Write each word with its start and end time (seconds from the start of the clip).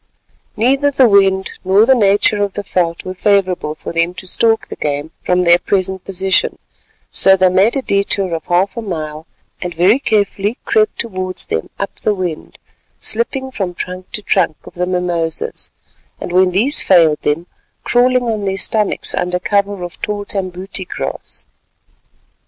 Neither 0.57 0.89
the 0.89 1.07
wind 1.07 1.51
nor 1.63 1.85
the 1.85 1.93
nature 1.93 2.41
of 2.41 2.53
the 2.53 2.63
veldt 2.63 3.03
were 3.05 3.13
favourable 3.13 3.75
for 3.75 3.93
them 3.93 4.15
to 4.15 4.25
stalk 4.25 4.67
the 4.67 4.75
game 4.75 5.11
from 5.23 5.43
their 5.43 5.59
present 5.59 6.03
position, 6.05 6.57
so 7.11 7.37
they 7.37 7.49
made 7.49 7.75
a 7.75 7.83
detour 7.83 8.33
of 8.33 8.45
half 8.47 8.75
a 8.75 8.81
mile 8.81 9.27
and 9.61 9.75
very 9.75 9.99
carefully 9.99 10.57
crept 10.65 10.97
towards 10.97 11.45
them 11.45 11.69
up 11.77 11.99
the 11.99 12.15
wind, 12.15 12.57
slipping 12.97 13.51
from 13.51 13.75
trunk 13.75 14.11
to 14.13 14.23
trunk 14.23 14.57
of 14.65 14.73
the 14.73 14.87
mimosas 14.87 15.69
and 16.19 16.31
when 16.31 16.49
these 16.49 16.81
failed 16.81 17.21
them, 17.21 17.45
crawling 17.83 18.23
on 18.23 18.45
their 18.45 18.57
stomachs 18.57 19.13
under 19.13 19.37
cover 19.37 19.83
of 19.83 19.97
the 19.97 20.07
tall 20.07 20.25
tambuti 20.25 20.83
grass. 20.87 21.45